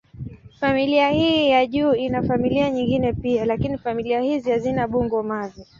Familia 0.59 1.09
hii 1.09 1.49
ya 1.49 1.65
juu 1.65 1.93
ina 1.93 2.23
familia 2.23 2.69
nyingine 2.69 3.13
pia, 3.13 3.45
lakini 3.45 3.77
familia 3.77 4.19
hizi 4.21 4.51
hazina 4.51 4.87
bungo-mavi. 4.87 5.63